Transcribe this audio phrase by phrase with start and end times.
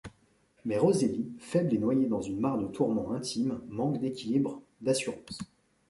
[0.65, 5.37] Mais Rosélie, faible et noyée dans une mare de tourments intimes, manque d'équilibre, d’assurance.